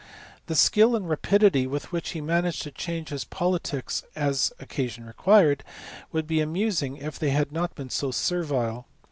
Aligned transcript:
The 0.47 0.55
skill 0.55 0.95
and 0.95 1.07
rapidity 1.07 1.67
with 1.67 1.91
which 1.91 2.09
he 2.13 2.21
managed 2.21 2.63
to 2.63 2.71
change 2.71 3.09
his 3.09 3.23
politics 3.23 4.03
as 4.15 4.51
occasion 4.59 5.05
required 5.05 5.63
would 6.11 6.25
be 6.25 6.41
amusing 6.41 6.97
if 6.97 7.19
they 7.19 7.29
had 7.29 7.51
not 7.51 7.75
been 7.75 7.91
so 7.91 8.09
servile. 8.09 8.87